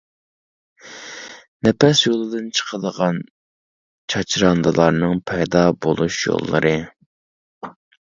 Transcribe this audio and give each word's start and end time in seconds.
نەپەس 1.67 1.99
يولىدىن 2.05 2.47
چىقىدىغان 2.59 3.19
چاچراندىلارنىڭ 4.13 5.21
پەيدا 5.33 5.63
بولۇش 5.87 6.19
يوللىرى. 6.29 6.73